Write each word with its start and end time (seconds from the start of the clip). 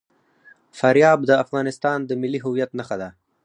فاریاب 0.77 1.19
د 1.25 1.31
افغانستان 1.43 1.97
د 2.05 2.11
ملي 2.21 2.39
هویت 2.45 2.71
نښه 2.79 2.95
ده. 3.01 3.09